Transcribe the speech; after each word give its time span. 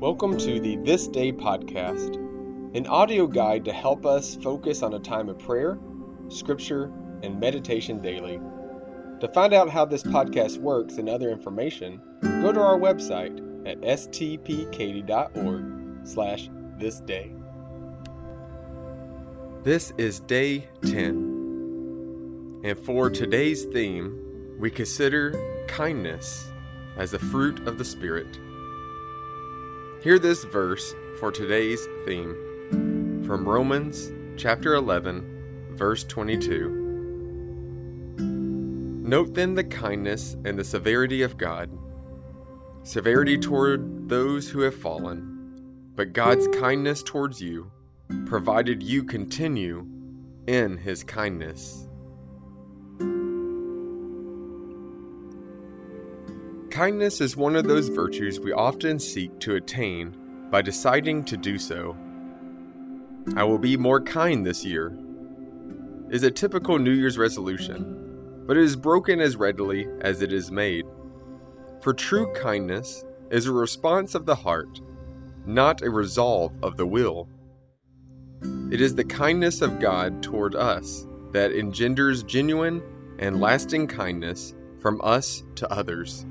Welcome 0.00 0.36
to 0.38 0.58
the 0.58 0.76
This 0.76 1.06
Day 1.08 1.30
podcast, 1.30 2.14
an 2.74 2.86
audio 2.86 3.26
guide 3.26 3.66
to 3.66 3.72
help 3.74 4.06
us 4.06 4.34
focus 4.36 4.82
on 4.82 4.94
a 4.94 4.98
time 4.98 5.28
of 5.28 5.38
prayer, 5.38 5.78
scripture, 6.28 6.90
and 7.22 7.38
meditation 7.38 8.00
daily. 8.00 8.40
To 9.20 9.28
find 9.34 9.52
out 9.52 9.68
how 9.68 9.84
this 9.84 10.02
podcast 10.02 10.56
works 10.56 10.96
and 10.96 11.06
other 11.06 11.28
information, 11.28 12.00
go 12.22 12.50
to 12.50 12.58
our 12.58 12.78
website 12.78 13.68
at 13.68 13.78
stpkaty.org 13.82 15.64
slash 16.06 16.48
this 16.78 17.00
day. 17.00 17.34
This 19.64 19.92
is 19.98 20.20
day 20.20 20.66
10, 20.80 22.62
and 22.64 22.78
for 22.78 23.10
today's 23.10 23.66
theme, 23.66 24.56
we 24.58 24.70
consider 24.70 25.34
kindness 25.68 26.50
as 26.96 27.12
a 27.12 27.18
fruit 27.18 27.68
of 27.68 27.76
the 27.76 27.84
Spirit. 27.84 28.38
Hear 30.02 30.18
this 30.18 30.44
verse 30.44 30.94
for 31.18 31.30
today's 31.30 31.86
theme 32.06 33.22
from 33.26 33.46
Romans 33.46 34.10
chapter 34.40 34.74
11, 34.74 35.72
verse 35.72 36.04
22. 36.04 36.70
Note 38.16 39.34
then 39.34 39.54
the 39.54 39.64
kindness 39.64 40.38
and 40.46 40.58
the 40.58 40.64
severity 40.64 41.20
of 41.20 41.36
God. 41.36 41.68
Severity 42.82 43.36
toward 43.36 44.08
those 44.08 44.48
who 44.48 44.60
have 44.60 44.74
fallen, 44.74 45.92
but 45.94 46.14
God's 46.14 46.48
kindness 46.48 47.02
towards 47.02 47.42
you, 47.42 47.70
provided 48.24 48.82
you 48.82 49.04
continue 49.04 49.86
in 50.46 50.78
his 50.78 51.04
kindness. 51.04 51.89
Kindness 56.80 57.20
is 57.20 57.36
one 57.36 57.56
of 57.56 57.68
those 57.68 57.88
virtues 57.88 58.40
we 58.40 58.54
often 58.54 58.98
seek 58.98 59.38
to 59.40 59.56
attain 59.56 60.16
by 60.50 60.62
deciding 60.62 61.22
to 61.26 61.36
do 61.36 61.58
so. 61.58 61.94
I 63.36 63.44
will 63.44 63.58
be 63.58 63.76
more 63.76 64.00
kind 64.00 64.46
this 64.46 64.64
year 64.64 64.98
is 66.08 66.22
a 66.22 66.30
typical 66.30 66.78
New 66.78 66.92
Year's 66.92 67.18
resolution, 67.18 68.44
but 68.46 68.56
it 68.56 68.62
is 68.62 68.76
broken 68.76 69.20
as 69.20 69.36
readily 69.36 69.88
as 70.00 70.22
it 70.22 70.32
is 70.32 70.50
made. 70.50 70.86
For 71.82 71.92
true 71.92 72.32
kindness 72.32 73.04
is 73.30 73.44
a 73.44 73.52
response 73.52 74.14
of 74.14 74.24
the 74.24 74.36
heart, 74.36 74.80
not 75.44 75.82
a 75.82 75.90
resolve 75.90 76.54
of 76.62 76.78
the 76.78 76.86
will. 76.86 77.28
It 78.72 78.80
is 78.80 78.94
the 78.94 79.04
kindness 79.04 79.60
of 79.60 79.80
God 79.80 80.22
toward 80.22 80.54
us 80.54 81.06
that 81.32 81.52
engenders 81.52 82.22
genuine 82.22 82.82
and 83.18 83.38
lasting 83.38 83.86
kindness 83.86 84.54
from 84.80 84.98
us 85.04 85.42
to 85.56 85.70
others. 85.70 86.24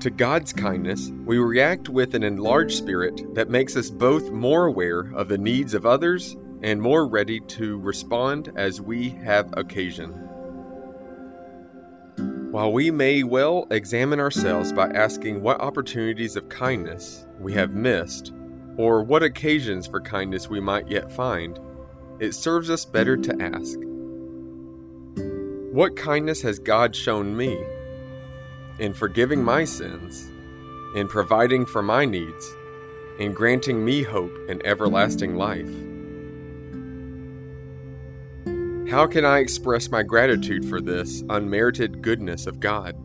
To 0.00 0.08
God's 0.08 0.54
kindness, 0.54 1.10
we 1.26 1.36
react 1.36 1.90
with 1.90 2.14
an 2.14 2.22
enlarged 2.22 2.78
spirit 2.78 3.34
that 3.34 3.50
makes 3.50 3.76
us 3.76 3.90
both 3.90 4.30
more 4.30 4.64
aware 4.64 5.12
of 5.14 5.28
the 5.28 5.36
needs 5.36 5.74
of 5.74 5.84
others 5.84 6.38
and 6.62 6.80
more 6.80 7.06
ready 7.06 7.38
to 7.40 7.78
respond 7.78 8.50
as 8.56 8.80
we 8.80 9.10
have 9.10 9.52
occasion. 9.58 10.08
While 12.50 12.72
we 12.72 12.90
may 12.90 13.24
well 13.24 13.66
examine 13.70 14.20
ourselves 14.20 14.72
by 14.72 14.88
asking 14.88 15.42
what 15.42 15.60
opportunities 15.60 16.34
of 16.34 16.48
kindness 16.48 17.26
we 17.38 17.52
have 17.52 17.72
missed, 17.72 18.32
or 18.78 19.02
what 19.02 19.22
occasions 19.22 19.86
for 19.86 20.00
kindness 20.00 20.48
we 20.48 20.60
might 20.60 20.88
yet 20.88 21.12
find, 21.12 21.60
it 22.20 22.34
serves 22.34 22.70
us 22.70 22.86
better 22.86 23.18
to 23.18 23.42
ask 23.42 23.78
What 25.74 25.94
kindness 25.94 26.40
has 26.40 26.58
God 26.58 26.96
shown 26.96 27.36
me? 27.36 27.62
In 28.80 28.94
forgiving 28.94 29.44
my 29.44 29.62
sins, 29.64 30.28
in 30.96 31.06
providing 31.06 31.66
for 31.66 31.82
my 31.82 32.04
needs, 32.04 32.54
in 33.18 33.32
granting 33.32 33.84
me 33.84 34.02
hope 34.02 34.32
and 34.48 34.64
everlasting 34.66 35.36
life. 35.36 35.68
How 38.90 39.06
can 39.06 39.24
I 39.24 39.38
express 39.38 39.90
my 39.90 40.02
gratitude 40.02 40.64
for 40.64 40.80
this 40.80 41.22
unmerited 41.28 42.02
goodness 42.02 42.46
of 42.46 42.58
God? 42.58 42.96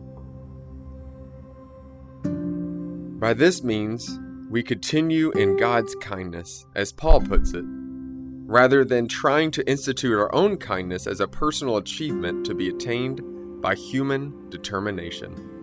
By 3.20 3.34
this 3.34 3.62
means, 3.62 4.18
we 4.50 4.62
continue 4.62 5.30
in 5.32 5.56
God's 5.56 5.94
kindness, 5.96 6.66
as 6.74 6.90
Paul 6.90 7.20
puts 7.20 7.52
it, 7.52 7.64
rather 7.66 8.84
than 8.84 9.08
trying 9.08 9.50
to 9.52 9.68
institute 9.68 10.18
our 10.18 10.34
own 10.34 10.56
kindness 10.56 11.06
as 11.06 11.20
a 11.20 11.28
personal 11.28 11.76
achievement 11.76 12.46
to 12.46 12.54
be 12.54 12.68
attained 12.68 13.20
by 13.60 13.74
human 13.74 14.48
determination. 14.50 15.55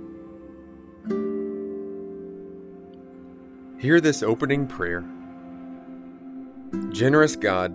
Hear 3.83 3.99
this 3.99 4.23
opening 4.23 4.65
prayer. 4.65 5.03
Generous 6.91 7.35
God, 7.35 7.73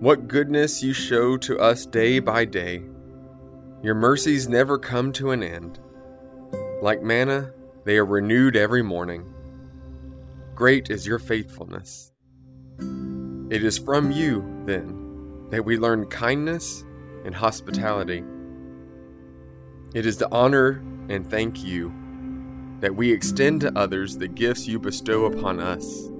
what 0.00 0.26
goodness 0.26 0.82
you 0.82 0.92
show 0.92 1.36
to 1.36 1.60
us 1.60 1.86
day 1.86 2.18
by 2.18 2.44
day. 2.44 2.82
Your 3.84 3.94
mercies 3.94 4.48
never 4.48 4.76
come 4.76 5.12
to 5.12 5.30
an 5.30 5.44
end. 5.44 5.78
Like 6.82 7.04
manna, 7.04 7.52
they 7.84 7.98
are 7.98 8.04
renewed 8.04 8.56
every 8.56 8.82
morning. 8.82 9.32
Great 10.56 10.90
is 10.90 11.06
your 11.06 11.20
faithfulness. 11.20 12.10
It 13.50 13.62
is 13.62 13.78
from 13.78 14.10
you, 14.10 14.64
then, 14.66 15.50
that 15.50 15.64
we 15.64 15.78
learn 15.78 16.06
kindness 16.06 16.82
and 17.24 17.32
hospitality. 17.32 18.24
It 19.94 20.04
is 20.04 20.16
to 20.16 20.28
honor 20.32 20.82
and 21.08 21.24
thank 21.24 21.62
you 21.62 21.94
that 22.84 22.94
we 22.94 23.10
extend 23.10 23.62
to 23.62 23.72
others 23.78 24.18
the 24.18 24.28
gifts 24.28 24.68
you 24.68 24.78
bestow 24.78 25.24
upon 25.24 25.58
us. 25.58 26.10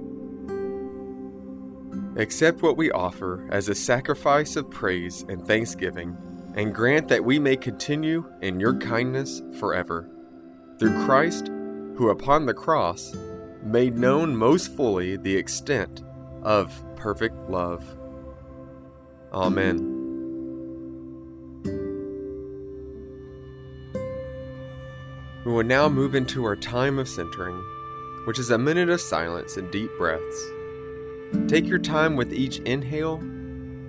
Accept 2.19 2.63
what 2.63 2.75
we 2.75 2.89
offer 2.89 3.47
as 3.51 3.69
a 3.69 3.75
sacrifice 3.75 4.55
of 4.55 4.71
praise 4.71 5.23
and 5.29 5.45
thanksgiving, 5.45 6.17
and 6.55 6.73
grant 6.73 7.07
that 7.07 7.23
we 7.23 7.37
may 7.37 7.55
continue 7.55 8.27
in 8.41 8.59
your 8.59 8.73
kindness 8.79 9.43
forever. 9.59 10.09
Through 10.79 11.05
Christ, 11.05 11.49
who 11.97 12.09
upon 12.09 12.47
the 12.47 12.53
cross 12.55 13.15
made 13.61 13.99
known 13.99 14.35
most 14.35 14.75
fully 14.75 15.17
the 15.17 15.37
extent 15.37 16.01
of 16.41 16.83
perfect 16.95 17.47
love. 17.47 17.85
Amen. 19.31 19.94
We 25.45 25.51
will 25.51 25.63
now 25.63 25.87
move 25.87 26.15
into 26.15 26.43
our 26.43 26.55
time 26.55 26.97
of 26.97 27.07
centering, 27.07 27.63
which 28.25 28.39
is 28.39 28.49
a 28.49 28.57
minute 28.57 28.89
of 28.89 28.99
silence 28.99 29.57
and 29.57 29.71
deep 29.71 29.91
breaths. 29.95 30.43
Take 31.47 31.67
your 31.67 31.77
time 31.77 32.15
with 32.15 32.33
each 32.33 32.57
inhale 32.59 33.17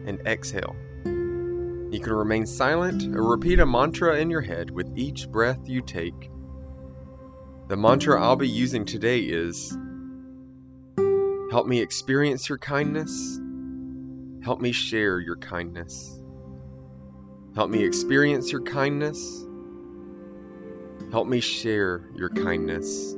and 0.07 0.21
exhale. 0.27 0.77
You 1.05 1.99
can 1.99 2.13
remain 2.13 2.45
silent 2.45 3.17
or 3.17 3.23
repeat 3.23 3.59
a 3.59 3.65
mantra 3.65 4.19
in 4.19 4.29
your 4.29 4.43
head 4.43 4.71
with 4.71 4.93
each 4.99 5.31
breath 5.31 5.67
you 5.67 5.81
take. 5.81 6.31
The 7.69 7.77
mantra 7.77 8.23
I'll 8.23 8.37
be 8.37 8.49
using 8.49 8.85
today 8.85 9.21
is 9.21 9.77
Help 11.51 11.67
me 11.67 11.81
experience 11.81 12.51
your 12.51 12.59
kindness. 12.59 13.41
Help 14.45 14.61
me 14.61 14.73
share 14.73 15.21
your 15.21 15.37
kindness. 15.37 16.21
Help 17.55 17.71
me 17.71 17.83
experience 17.83 18.53
your 18.53 18.63
kindness. 18.63 19.46
Help 21.17 21.29
me 21.29 21.41
share 21.41 22.03
your 22.15 22.29
kindness. 22.29 23.17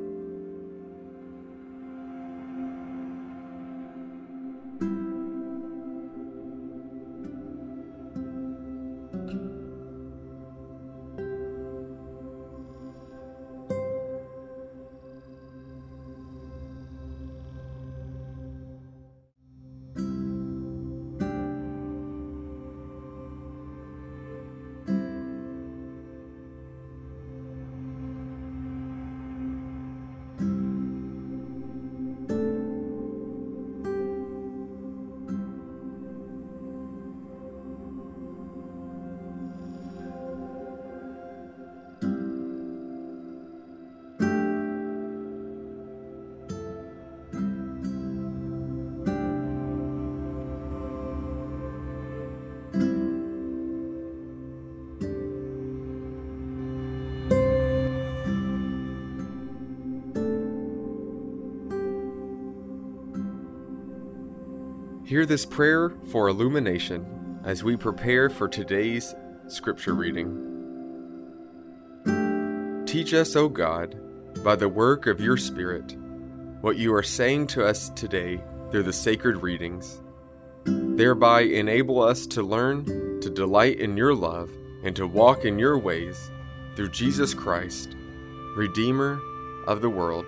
Hear 65.09 65.25
this 65.25 65.47
prayer 65.47 65.89
for 66.13 66.29
illumination 66.29 67.41
as 67.43 67.65
we 67.65 67.79
prepare 67.79 68.29
for 68.29 68.47
today's 68.47 69.15
scripture 69.47 69.95
reading. 69.95 70.45
Teach 72.85 73.15
us, 73.15 73.35
O 73.35 73.49
God, 73.49 73.99
by 74.45 74.55
the 74.55 74.69
work 74.69 75.07
of 75.07 75.19
your 75.19 75.39
Spirit, 75.39 75.97
what 76.61 76.77
you 76.77 76.95
are 76.95 77.03
saying 77.03 77.47
to 77.47 77.65
us 77.65 77.89
today 77.97 78.45
through 78.71 78.83
the 78.83 78.93
sacred 78.93 79.39
readings. 79.39 80.03
Thereby 80.67 81.41
enable 81.41 82.03
us 82.03 82.27
to 82.27 82.43
learn 82.43 82.85
to 83.23 83.31
delight 83.31 83.81
in 83.81 83.97
your 83.97 84.15
love 84.15 84.51
and 84.85 84.95
to 84.95 85.07
walk 85.07 85.47
in 85.47 85.59
your 85.59 85.79
ways 85.79 86.31
through 86.77 86.91
Jesus 86.91 87.33
Christ, 87.33 87.97
Redeemer 88.55 89.19
of 89.67 89.81
the 89.81 89.89
world. 89.89 90.27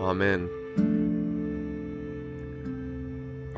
Amen. 0.00 0.50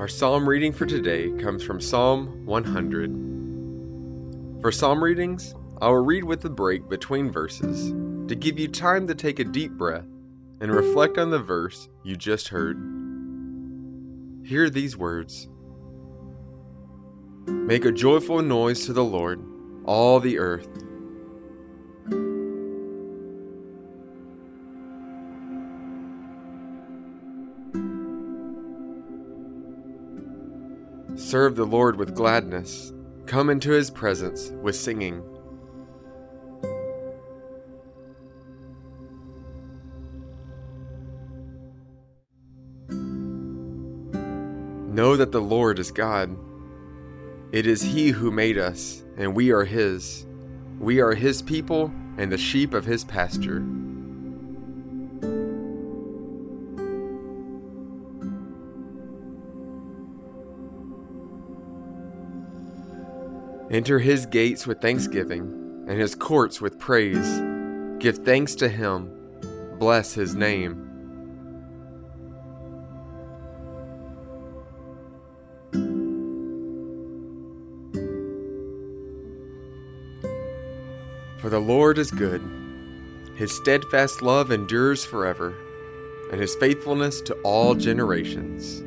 Our 0.02 0.08
psalm 0.08 0.48
reading 0.48 0.72
for 0.72 0.84
today 0.84 1.30
comes 1.38 1.62
from 1.62 1.80
Psalm 1.80 2.44
100. 2.44 4.60
For 4.60 4.72
psalm 4.72 5.00
readings, 5.00 5.54
I 5.80 5.86
will 5.90 6.04
read 6.04 6.24
with 6.24 6.44
a 6.44 6.50
break 6.50 6.88
between 6.88 7.30
verses 7.30 7.92
to 8.26 8.34
give 8.34 8.58
you 8.58 8.66
time 8.66 9.06
to 9.06 9.14
take 9.14 9.38
a 9.38 9.44
deep 9.44 9.70
breath 9.70 10.08
and 10.60 10.74
reflect 10.74 11.18
on 11.18 11.30
the 11.30 11.38
verse 11.38 11.88
you 12.02 12.16
just 12.16 12.48
heard. 12.48 12.78
Hear 14.44 14.68
these 14.68 14.96
words 14.96 15.48
Make 17.46 17.84
a 17.84 17.92
joyful 17.92 18.42
noise 18.42 18.84
to 18.86 18.92
the 18.92 19.04
Lord, 19.04 19.40
all 19.84 20.18
the 20.18 20.36
earth. 20.36 20.66
Serve 31.32 31.56
the 31.56 31.64
Lord 31.64 31.96
with 31.96 32.14
gladness. 32.14 32.92
Come 33.24 33.48
into 33.48 33.70
his 33.70 33.90
presence 33.90 34.50
with 34.60 34.76
singing. 34.76 35.22
Know 44.92 45.16
that 45.16 45.32
the 45.32 45.40
Lord 45.40 45.78
is 45.78 45.90
God. 45.90 46.36
It 47.50 47.66
is 47.66 47.80
He 47.80 48.10
who 48.10 48.30
made 48.30 48.58
us, 48.58 49.02
and 49.16 49.34
we 49.34 49.52
are 49.52 49.64
His. 49.64 50.26
We 50.80 51.00
are 51.00 51.14
His 51.14 51.40
people 51.40 51.90
and 52.18 52.30
the 52.30 52.36
sheep 52.36 52.74
of 52.74 52.84
His 52.84 53.04
pasture. 53.04 53.64
Enter 63.72 63.98
his 63.98 64.26
gates 64.26 64.66
with 64.66 64.82
thanksgiving, 64.82 65.86
and 65.88 65.98
his 65.98 66.14
courts 66.14 66.60
with 66.60 66.78
praise. 66.78 67.40
Give 67.98 68.18
thanks 68.18 68.54
to 68.56 68.68
him, 68.68 69.10
bless 69.78 70.12
his 70.12 70.34
name. 70.34 70.90
For 81.38 81.48
the 81.48 81.58
Lord 81.58 81.96
is 81.96 82.10
good, 82.10 82.42
his 83.36 83.56
steadfast 83.56 84.20
love 84.20 84.52
endures 84.52 85.02
forever, 85.02 85.54
and 86.30 86.38
his 86.38 86.54
faithfulness 86.56 87.22
to 87.22 87.32
all 87.42 87.74
generations. 87.74 88.82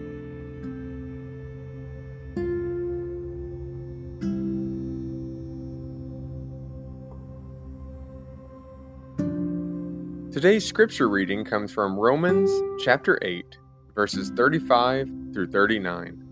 Today's 10.46 10.64
scripture 10.64 11.10
reading 11.10 11.44
comes 11.44 11.72
from 11.72 11.98
Romans 11.98 12.52
chapter 12.80 13.18
8, 13.24 13.58
verses 13.96 14.30
35 14.30 15.10
through 15.34 15.48
39, 15.48 16.24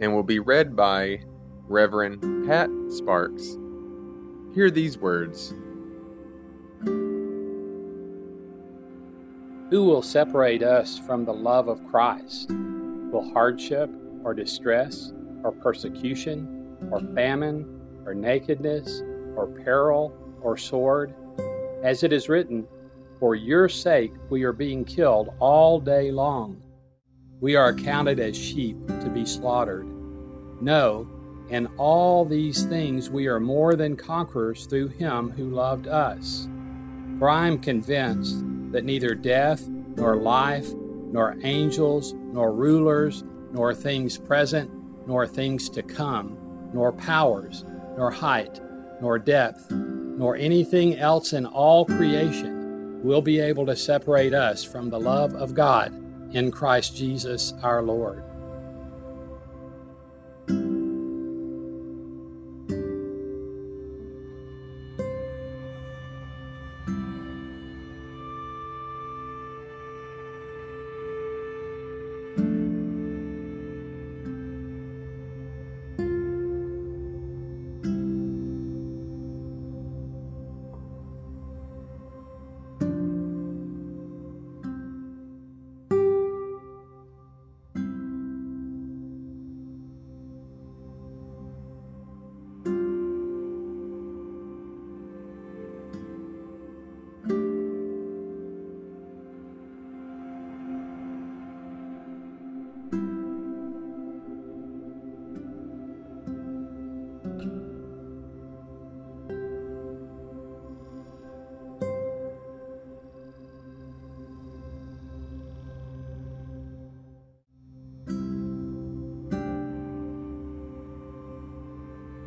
and 0.00 0.14
will 0.14 0.22
be 0.22 0.38
read 0.38 0.76
by 0.76 1.20
Reverend 1.66 2.46
Pat 2.46 2.68
Sparks. 2.90 3.56
Hear 4.54 4.70
these 4.70 4.98
words 4.98 5.54
Who 9.70 9.86
will 9.86 10.02
separate 10.02 10.62
us 10.62 10.98
from 10.98 11.24
the 11.24 11.32
love 11.32 11.68
of 11.68 11.82
Christ? 11.86 12.50
Will 12.50 13.32
hardship 13.32 13.88
or 14.24 14.34
distress 14.34 15.14
or 15.42 15.52
persecution 15.52 16.76
or 16.90 17.00
famine 17.14 17.80
or 18.04 18.12
nakedness 18.12 19.00
or 19.34 19.46
peril 19.46 20.14
or 20.42 20.58
sword? 20.58 21.14
As 21.82 22.02
it 22.02 22.12
is 22.12 22.28
written, 22.28 22.66
for 23.24 23.34
your 23.34 23.70
sake, 23.70 24.12
we 24.28 24.42
are 24.42 24.52
being 24.52 24.84
killed 24.84 25.32
all 25.38 25.80
day 25.80 26.10
long. 26.10 26.60
We 27.40 27.56
are 27.56 27.68
accounted 27.68 28.20
as 28.20 28.36
sheep 28.36 28.76
to 28.86 29.08
be 29.08 29.24
slaughtered. 29.24 29.86
No, 30.60 31.08
in 31.48 31.68
all 31.78 32.26
these 32.26 32.64
things 32.64 33.08
we 33.08 33.26
are 33.26 33.40
more 33.40 33.76
than 33.76 33.96
conquerors 33.96 34.66
through 34.66 34.88
him 34.88 35.30
who 35.30 35.48
loved 35.48 35.88
us. 35.88 36.50
For 37.18 37.30
I 37.30 37.46
am 37.46 37.58
convinced 37.60 38.44
that 38.72 38.84
neither 38.84 39.14
death, 39.14 39.66
nor 39.96 40.16
life, 40.16 40.74
nor 40.74 41.38
angels, 41.44 42.12
nor 42.12 42.52
rulers, 42.52 43.24
nor 43.52 43.72
things 43.72 44.18
present, 44.18 44.70
nor 45.06 45.26
things 45.26 45.70
to 45.70 45.82
come, 45.82 46.36
nor 46.74 46.92
powers, 46.92 47.64
nor 47.96 48.10
height, 48.10 48.60
nor 49.00 49.18
depth, 49.18 49.70
nor 49.70 50.36
anything 50.36 50.98
else 50.98 51.32
in 51.32 51.46
all 51.46 51.86
creation 51.86 52.53
will 53.04 53.20
be 53.20 53.38
able 53.38 53.66
to 53.66 53.76
separate 53.76 54.32
us 54.32 54.64
from 54.64 54.88
the 54.88 54.98
love 54.98 55.34
of 55.34 55.54
God 55.54 55.92
in 56.34 56.50
Christ 56.50 56.96
Jesus 56.96 57.52
our 57.62 57.82
Lord. 57.82 58.24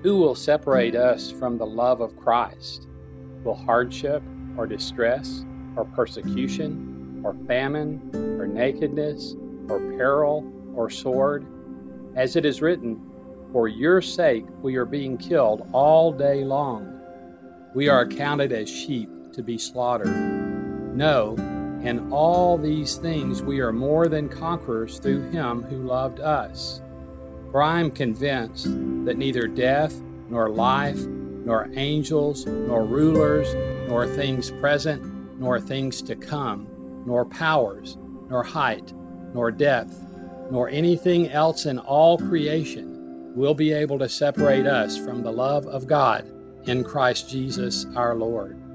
Who 0.08 0.16
will 0.16 0.36
separate 0.36 0.96
us 0.96 1.32
from 1.32 1.58
the 1.58 1.66
love 1.66 2.00
of 2.00 2.16
Christ? 2.16 2.88
Will 3.44 3.56
hardship 3.56 4.24
or 4.56 4.66
distress 4.66 5.44
or 5.76 5.84
persecution 5.84 7.20
or 7.26 7.36
famine 7.46 8.10
or 8.40 8.48
nakedness 8.48 9.36
or 9.68 9.80
peril 9.98 10.50
or 10.74 10.90
sword? 10.90 11.46
As 12.16 12.38
it 12.38 12.46
is 12.46 12.62
written, 12.62 13.02
For 13.52 13.68
your 13.68 14.02
sake 14.02 14.46
we 14.62 14.78
are 14.78 14.86
being 14.86 15.18
killed 15.18 15.68
all 15.74 16.14
day 16.14 16.46
long. 16.46 17.02
We 17.76 17.90
are 17.90 18.00
accounted 18.00 18.54
as 18.54 18.70
sheep 18.70 19.10
to 19.34 19.44
be 19.44 19.58
slaughtered. 19.58 20.96
No, 20.96 21.36
in 21.84 22.14
all 22.14 22.58
these 22.58 22.96
things 22.96 23.44
we 23.44 23.60
are 23.60 23.74
more 23.74 24.08
than 24.08 24.30
conquerors 24.30 25.00
through 25.00 25.32
him 25.32 25.64
who 25.64 25.84
loved 25.84 26.22
us. 26.22 26.82
For 27.58 27.64
I 27.64 27.80
am 27.80 27.90
convinced 27.90 28.66
that 29.06 29.18
neither 29.18 29.48
death, 29.48 30.00
nor 30.30 30.48
life, 30.48 31.00
nor 31.00 31.68
angels, 31.74 32.46
nor 32.46 32.86
rulers, 32.86 33.52
nor 33.90 34.06
things 34.06 34.52
present, 34.52 35.40
nor 35.40 35.60
things 35.60 36.04
to 36.04 36.16
come, 36.16 36.68
nor 37.08 37.26
powers, 37.26 37.98
nor 38.30 38.44
height, 38.44 38.94
nor 39.34 39.50
depth, 39.50 40.00
nor 40.52 40.70
anything 40.70 41.32
else 41.32 41.66
in 41.66 41.80
all 41.80 42.20
creation 42.20 43.34
will 43.36 43.56
be 43.56 43.74
able 43.74 43.98
to 43.98 44.08
separate 44.08 44.68
us 44.68 44.96
from 44.96 45.24
the 45.24 45.34
love 45.34 45.66
of 45.66 45.88
God 45.88 46.32
in 46.66 46.84
Christ 46.84 47.28
Jesus 47.28 47.88
our 47.96 48.14
Lord. 48.14 48.67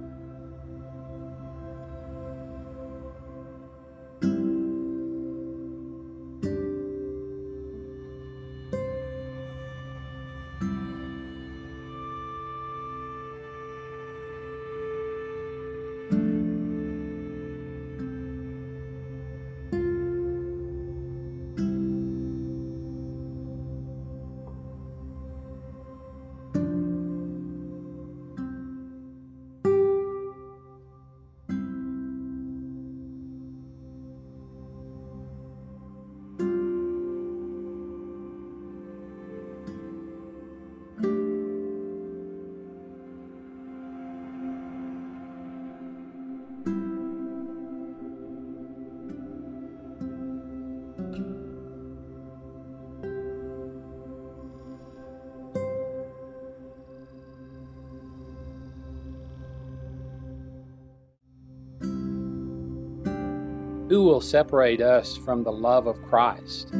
Who 63.93 64.05
will 64.05 64.23
separate 64.23 64.81
us 64.81 65.19
from 65.19 65.45
the 65.45 65.53
love 65.53 65.87
of 65.87 66.03
Christ? 66.05 66.71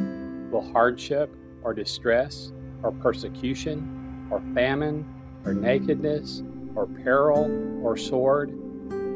Will 0.49 0.67
hardship 0.71 1.31
or 1.61 1.71
distress 1.71 2.51
or 2.81 2.91
persecution 2.91 4.27
or 4.31 4.41
famine 4.55 5.05
or 5.45 5.53
nakedness 5.53 6.41
or 6.73 6.87
peril 6.87 7.85
or 7.85 7.97
sword? 7.97 8.57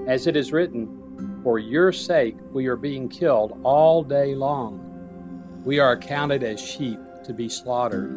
As 0.07 0.27
it 0.27 0.35
is 0.35 0.51
written, 0.51 1.41
For 1.41 1.57
your 1.57 1.91
sake 1.91 2.35
we 2.51 2.67
are 2.67 2.75
being 2.75 3.09
killed 3.09 3.59
all 3.63 4.03
day 4.03 4.35
long. 4.35 5.63
We 5.65 5.79
are 5.79 5.93
accounted 5.93 6.43
as 6.43 6.61
sheep 6.61 6.99
to 7.23 7.33
be 7.33 7.49
slaughtered. 7.49 8.11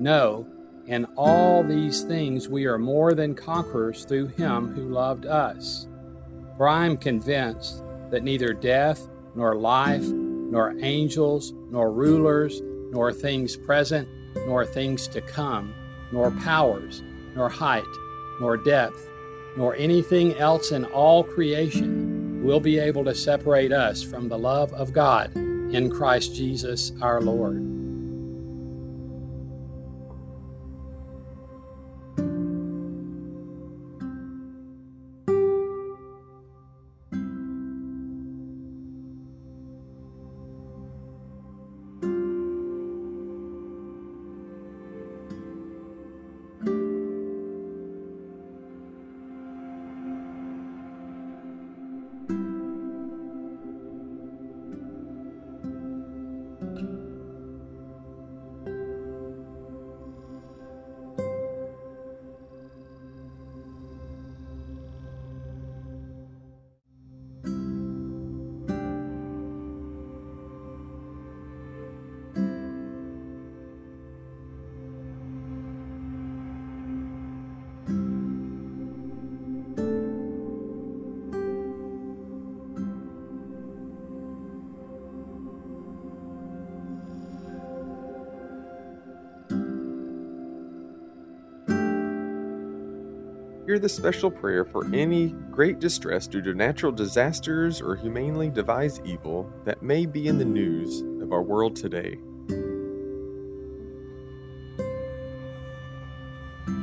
No, 0.00 0.48
in 0.86 1.04
all 1.18 1.62
these 1.62 2.00
things 2.00 2.48
we 2.48 2.64
are 2.64 2.78
more 2.78 3.12
than 3.12 3.34
conquerors 3.34 4.06
through 4.06 4.28
him 4.28 4.72
who 4.72 4.88
loved 4.88 5.26
us. 5.26 5.86
For 6.56 6.66
I 6.66 6.86
am 6.86 6.96
convinced 6.96 7.82
that 8.12 8.22
neither 8.22 8.52
death, 8.52 9.08
nor 9.34 9.56
life, 9.56 10.04
nor 10.04 10.74
angels, 10.80 11.54
nor 11.70 11.90
rulers, 11.90 12.60
nor 12.92 13.12
things 13.12 13.56
present, 13.56 14.06
nor 14.46 14.64
things 14.64 15.08
to 15.08 15.20
come, 15.20 15.74
nor 16.12 16.30
powers, 16.30 17.02
nor 17.34 17.48
height, 17.48 17.82
nor 18.38 18.56
depth, 18.56 19.08
nor 19.56 19.74
anything 19.76 20.36
else 20.36 20.70
in 20.70 20.84
all 20.84 21.24
creation 21.24 22.44
will 22.44 22.60
be 22.60 22.78
able 22.78 23.04
to 23.04 23.14
separate 23.14 23.72
us 23.72 24.02
from 24.02 24.28
the 24.28 24.38
love 24.38 24.72
of 24.74 24.92
God 24.92 25.34
in 25.36 25.90
Christ 25.90 26.34
Jesus 26.34 26.92
our 27.00 27.20
Lord. 27.20 27.71
The 93.78 93.88
special 93.88 94.30
prayer 94.30 94.64
for 94.64 94.84
any 94.94 95.28
great 95.50 95.80
distress 95.80 96.26
due 96.28 96.42
to 96.42 96.54
natural 96.54 96.92
disasters 96.92 97.80
or 97.80 97.96
humanely 97.96 98.48
devised 98.48 99.04
evil 99.04 99.50
that 99.64 99.82
may 99.82 100.06
be 100.06 100.28
in 100.28 100.38
the 100.38 100.44
news 100.44 101.00
of 101.22 101.32
our 101.32 101.42
world 101.42 101.74
today. 101.74 102.18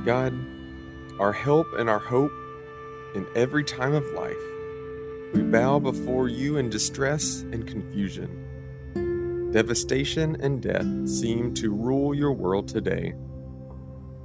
God, 0.04 0.34
our 1.20 1.32
help 1.32 1.68
and 1.78 1.90
our 1.90 2.00
hope 2.00 2.34
in 3.16 3.26
every 3.36 3.64
time 3.64 3.94
of 3.94 4.06
life, 4.14 4.36
we 5.34 5.42
bow 5.42 5.80
before 5.80 6.28
you 6.28 6.58
in 6.58 6.70
distress 6.70 7.42
and 7.52 7.66
confusion. 7.66 9.52
Devastation 9.52 10.36
and 10.42 10.62
death 10.62 11.08
seem 11.08 11.54
to 11.54 11.72
rule 11.72 12.14
your 12.14 12.34
world 12.34 12.68
today. 12.68 13.14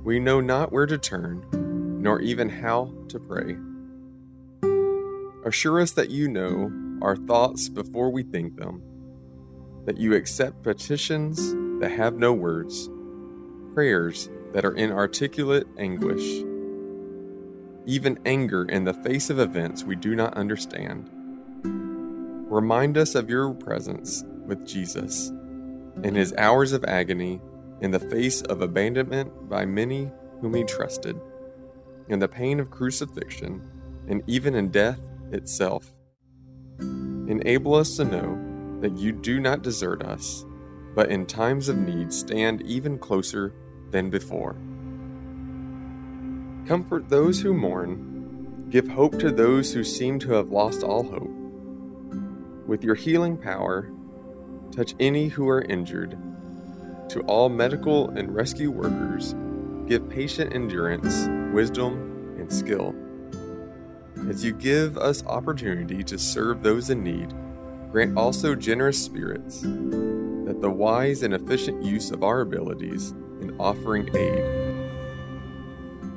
We 0.03 0.19
know 0.19 0.41
not 0.41 0.73
where 0.73 0.87
to 0.87 0.99
turn 0.99 1.45
nor 2.05 2.21
even 2.21 2.51
how 2.51 2.93
to 3.09 3.19
pray. 3.19 3.57
Assure 5.47 5.81
us 5.81 5.93
that 5.93 6.11
you 6.11 6.29
know 6.29 6.71
our 7.01 7.17
thoughts 7.17 7.71
before 7.71 8.11
we 8.11 8.23
think 8.23 8.57
them, 8.57 8.83
that 9.87 9.97
you 9.97 10.15
accept 10.15 10.63
petitions 10.63 11.55
that 11.81 11.91
have 11.91 12.19
no 12.19 12.31
words, 12.31 12.91
prayers 13.73 14.29
that 14.53 14.67
are 14.67 14.75
in 14.75 14.93
articulate 14.93 15.67
anguish, 15.79 16.45
even 17.87 18.19
anger 18.27 18.67
in 18.67 18.85
the 18.85 18.95
face 18.95 19.31
of 19.31 19.39
events 19.39 19.83
we 19.83 19.97
do 19.97 20.15
not 20.15 20.35
understand. 20.35 21.09
Remind 22.51 22.99
us 22.99 23.15
of 23.15 23.31
your 23.31 23.55
presence 23.55 24.25
with 24.45 24.67
Jesus 24.67 25.31
in 26.03 26.15
his 26.15 26.35
hours 26.37 26.73
of 26.73 26.85
agony 26.85 27.41
in 27.81 27.93
the 27.93 27.99
face 27.99 28.43
of 28.43 28.61
abandonment 28.61 29.49
by 29.49 29.65
many 29.65 30.11
whom 30.43 30.53
he 30.53 30.65
trusted 30.65 31.19
in 32.09 32.19
the 32.19 32.29
pain 32.29 32.61
of 32.61 32.71
crucifixion, 32.71 33.63
and 34.09 34.23
even 34.27 34.55
in 34.55 34.71
death 34.71 35.01
itself. 35.33 35.93
Enable 36.81 37.75
us 37.75 37.97
to 37.97 38.05
know 38.05 38.39
that 38.81 38.99
you 38.99 39.13
do 39.13 39.41
not 39.41 39.63
desert 39.63 40.03
us, 40.03 40.45
but 40.95 41.11
in 41.11 41.27
times 41.27 41.69
of 41.69 41.79
need 41.79 42.13
stand 42.13 42.63
even 42.63 42.99
closer 42.99 43.55
than 43.91 44.11
before. 44.11 44.57
Comfort 46.67 47.09
those 47.09 47.41
who 47.41 47.55
mourn, 47.55 48.67
give 48.71 48.89
hope 48.89 49.19
to 49.19 49.31
those 49.31 49.73
who 49.73 49.85
seem 49.85 50.19
to 50.19 50.33
have 50.33 50.51
lost 50.51 50.83
all 50.83 51.03
hope. 51.03 51.31
With 52.67 52.83
your 52.83 52.95
healing 52.95 53.37
power, 53.37 53.91
touch 54.71 54.95
any 55.01 55.29
who 55.29 55.49
are 55.49 55.63
injured. 55.63 56.19
To 57.11 57.21
all 57.23 57.49
medical 57.49 58.11
and 58.11 58.35
rescue 58.35 58.71
workers, 58.71 59.35
give 59.87 60.09
patient 60.09 60.55
endurance 60.55 61.29
wisdom, 61.55 62.37
and 62.39 62.53
skill. 62.53 62.95
As 64.29 64.45
you 64.45 64.53
give 64.53 64.99
us 64.99 65.25
opportunity 65.27 66.03
to 66.03 66.19
serve 66.19 66.63
those 66.63 66.91
in 66.91 67.03
need, 67.03 67.33
grant 67.93 68.19
also 68.19 68.55
generous 68.55 69.03
spirits, 69.03 69.61
that 69.61 70.59
the 70.61 70.71
wise 70.71 71.23
and 71.23 71.33
efficient 71.33 71.83
use 71.83 72.11
of 72.11 72.25
our 72.25 72.41
abilities 72.41 73.13
in 73.41 73.57
offering 73.61 74.09
aid. 74.17 74.45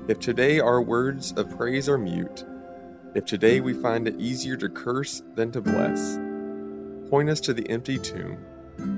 If 0.08 0.20
today 0.20 0.60
our 0.60 0.82
words 0.82 1.34
of 1.34 1.56
praise 1.56 1.88
are 1.88 1.98
mute, 1.98 2.44
if 3.14 3.26
today 3.26 3.60
we 3.60 3.74
find 3.74 4.08
it 4.08 4.20
easier 4.20 4.58
to 4.58 4.70
curse 4.70 5.22
than 5.36 5.52
to 5.52 5.62
bless, 5.62 6.18
point 7.10 7.30
us 7.30 7.40
to 7.42 7.54
the 7.54 7.70
empty 7.70 8.00
tomb 8.00 8.38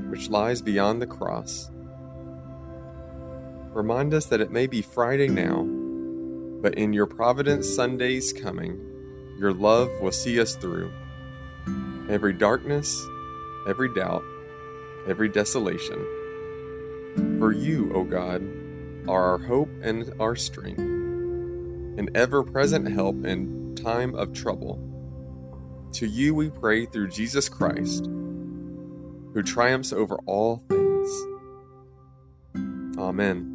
which 0.09 0.29
lies 0.29 0.61
beyond 0.61 1.01
the 1.01 1.07
cross. 1.07 1.69
Remind 3.73 4.13
us 4.13 4.25
that 4.25 4.41
it 4.41 4.51
may 4.51 4.67
be 4.67 4.81
Friday 4.81 5.27
now, 5.27 5.78
but 6.61 6.75
in 6.75 6.93
your 6.93 7.05
providence 7.05 7.67
Sunday's 7.67 8.33
coming, 8.33 8.79
your 9.37 9.53
love 9.53 9.89
will 10.01 10.11
see 10.11 10.39
us 10.39 10.55
through. 10.55 10.91
Every 12.09 12.33
darkness, 12.33 13.01
every 13.67 13.93
doubt, 13.93 14.23
every 15.07 15.29
desolation. 15.29 16.05
For 17.39 17.51
you, 17.51 17.91
O 17.93 18.03
God, 18.03 18.43
are 19.07 19.23
our 19.31 19.37
hope 19.37 19.69
and 19.81 20.13
our 20.19 20.35
strength, 20.35 20.79
an 20.79 22.09
ever 22.15 22.43
present 22.43 22.91
help 22.91 23.25
in 23.25 23.75
time 23.75 24.13
of 24.15 24.33
trouble. 24.33 24.79
To 25.93 26.05
you 26.05 26.35
we 26.35 26.49
pray 26.49 26.85
through 26.85 27.09
Jesus 27.09 27.49
Christ, 27.49 28.05
who 28.05 29.41
triumphs 29.43 29.93
over 29.93 30.17
all 30.25 30.57
things. 30.69 31.09
Amen. 32.97 33.48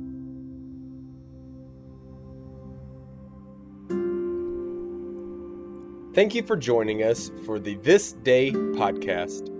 Thank 6.14 6.32
you 6.32 6.44
for 6.44 6.56
joining 6.56 7.02
us 7.02 7.32
for 7.44 7.58
the 7.58 7.74
This 7.78 8.12
Day 8.12 8.52
podcast. 8.52 9.50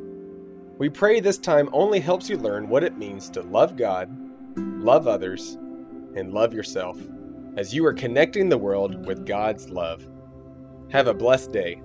We 0.78 0.88
pray 0.88 1.18
this 1.18 1.37
time 1.37 1.68
only 1.73 1.99
helps 1.99 2.28
you 2.28 2.37
learn 2.37 2.68
what 2.68 2.84
it 2.84 2.96
means 2.96 3.28
to 3.30 3.42
love 3.42 3.76
God, 3.76 4.08
love 4.56 5.08
others, 5.08 5.58
and 6.14 6.32
love 6.32 6.54
yourself 6.54 6.96
as 7.56 7.75
you 7.75 7.84
are 7.84 7.92
connecting 7.92 8.49
the 8.49 8.56
world 8.56 9.04
with 9.04 9.26
God's 9.26 9.68
love. 9.68 10.06
Have 10.92 11.08
a 11.08 11.12
blessed 11.14 11.50
day. 11.50 11.82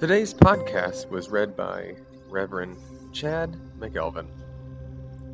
Today's 0.00 0.34
podcast 0.34 1.08
was 1.08 1.30
read 1.30 1.54
by 1.56 1.94
Reverend 2.28 2.76
Chad 3.12 3.56
McElveen. 3.78 4.26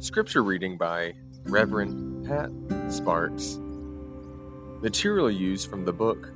Scripture 0.00 0.42
reading 0.42 0.76
by 0.76 1.14
Reverend 1.44 2.26
Pat 2.26 2.50
Sparks. 2.92 3.58
Material 4.82 5.30
used 5.30 5.70
from 5.70 5.86
the 5.86 5.94
book 5.94 6.30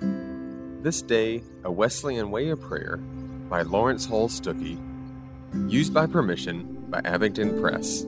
This 0.82 1.00
Day, 1.00 1.44
A 1.62 1.70
Wesleyan 1.70 2.32
Way 2.32 2.48
of 2.48 2.60
Prayer 2.60 2.96
by 3.48 3.62
Laurence 3.62 4.04
Hull 4.04 4.28
Stookey, 4.28 4.80
used 5.70 5.94
by 5.94 6.06
permission 6.06 6.86
by 6.88 7.00
Abingdon 7.04 7.60
Press. 7.60 8.04